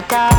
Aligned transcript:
the 0.00 0.06
die. 0.06 0.37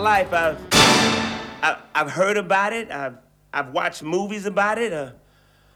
life. 0.00 0.32
I've, 0.32 0.58
I've 1.94 2.10
heard 2.10 2.36
about 2.36 2.72
it. 2.72 2.90
I've, 2.90 3.18
I've 3.52 3.70
watched 3.70 4.02
movies 4.02 4.46
about 4.46 4.78
it. 4.78 4.92
Uh, 4.92 5.12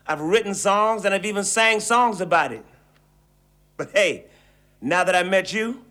I've 0.06 0.20
written 0.20 0.54
songs 0.54 1.04
and 1.04 1.14
I've 1.14 1.24
even 1.24 1.44
sang 1.44 1.80
songs 1.80 2.20
about 2.20 2.52
it. 2.52 2.64
But 3.76 3.90
hey, 3.92 4.26
now 4.80 5.04
that 5.04 5.14
I 5.14 5.22
met 5.22 5.52
you, 5.52 5.84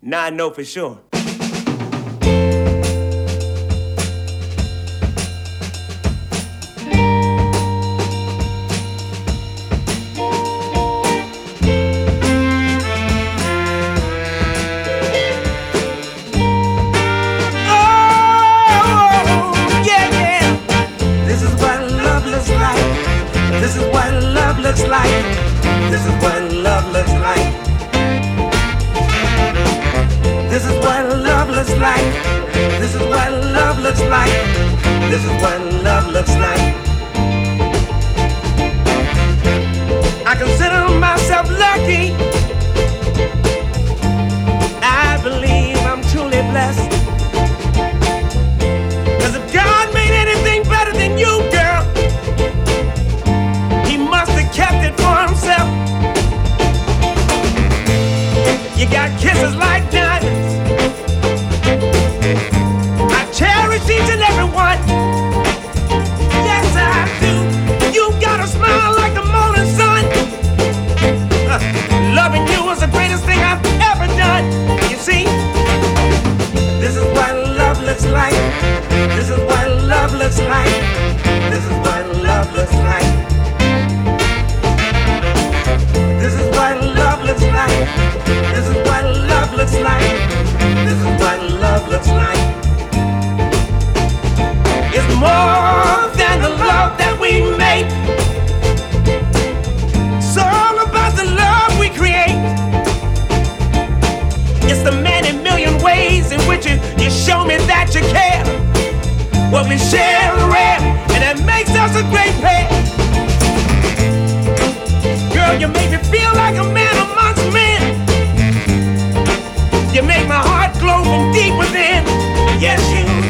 now 0.00 0.24
I 0.24 0.30
know 0.30 0.50
for 0.50 0.64
sure. 0.64 1.00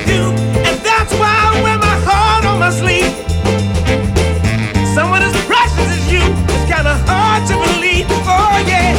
and 0.08 0.78
that's 0.80 1.12
why 1.14 1.32
I 1.32 1.62
wear 1.62 1.78
my 1.78 1.96
heart 2.06 2.44
on 2.44 2.58
my 2.58 2.70
sleeve. 2.70 3.12
Someone 4.94 5.22
as 5.22 5.34
precious 5.46 5.88
as 5.96 6.12
you 6.12 6.20
kind 6.72 6.86
of 6.88 6.98
hard 7.06 7.46
to 7.48 7.54
believe. 7.54 8.06
Oh 8.10 8.64
yeah. 8.66 8.96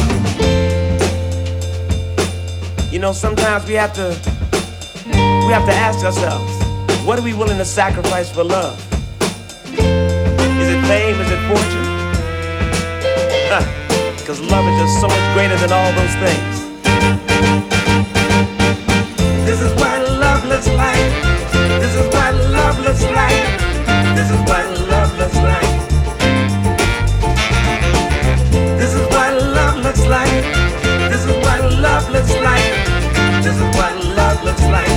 You 2.90 2.98
know, 2.98 3.12
sometimes 3.12 3.66
we 3.66 3.74
have 3.74 3.92
to 3.94 4.16
we 5.46 5.52
have 5.52 5.66
to 5.66 5.74
ask 5.74 6.04
ourselves, 6.04 6.52
what 7.06 7.18
are 7.18 7.22
we 7.22 7.34
willing 7.34 7.58
to 7.58 7.64
sacrifice 7.64 8.30
for 8.30 8.44
love? 8.44 8.78
Is 9.72 10.68
it 10.70 10.82
fame? 10.86 11.20
Is 11.20 11.30
it 11.30 11.40
fortune? 11.48 11.84
Because 14.16 14.38
huh. 14.40 14.46
love 14.50 14.64
is 14.66 14.80
just 14.80 15.00
so 15.00 15.08
much 15.08 15.34
greater 15.34 15.56
than 15.56 15.70
all 15.72 15.92
those 15.92 16.14
things. 16.24 16.64
This 19.44 19.60
is 19.60 19.74
why. 19.80 19.93
This 20.54 20.66
is 21.96 22.06
what 22.14 22.34
love 22.54 22.78
looks 22.78 23.02
like. 23.02 23.42
This 24.14 24.30
is 24.30 24.38
what 24.46 24.64
love 24.86 25.18
looks 25.18 25.34
like. 25.34 25.66
This 28.78 28.94
is 28.94 29.02
what 29.10 29.34
love 29.34 29.82
looks 29.82 30.06
like. 30.06 30.44
This 31.10 31.26
is 31.26 31.34
what 31.42 31.60
love 31.82 32.08
looks 32.08 32.30
like. 32.38 32.70
This 33.42 33.56
is 33.56 33.68
what 33.74 33.94
love 34.14 34.44
looks 34.44 34.62
like. 34.70 34.94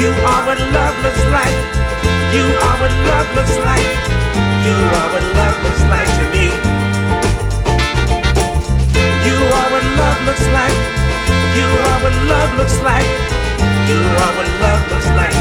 You 0.00 0.10
are 0.26 0.42
what 0.48 0.58
love 0.74 0.96
looks 1.06 1.24
like. 1.30 1.56
You 2.34 2.44
are 2.66 2.76
what 2.82 2.92
love 3.06 3.28
looks 3.36 3.56
like. 3.62 3.90
You 4.66 4.74
are 4.98 5.08
what 5.14 5.24
love 5.38 5.56
looks 5.62 5.82
like 5.86 6.10
to 6.18 6.24
me. 6.34 6.46
You 9.22 9.36
are 9.54 9.68
what 9.70 9.84
love 10.02 10.26
looks 10.26 10.46
like. 10.48 10.99
You 11.56 11.66
are 11.66 11.98
what 12.02 12.14
love 12.30 12.50
looks 12.58 12.80
like. 12.80 13.08
You 13.88 13.98
are 14.22 14.32
what 14.36 14.48
love 14.62 14.82
looks 14.90 15.10
like. 15.18 15.39